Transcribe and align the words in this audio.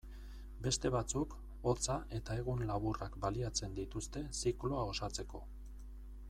Beste 0.67 0.89
batzuk, 0.93 1.35
hotza 1.71 1.97
eta 2.19 2.37
egun 2.45 2.63
laburrak 2.71 3.19
baliatzen 3.27 3.77
dituzte 3.81 4.25
zikloa 4.41 4.89
osatzeko. 4.95 5.45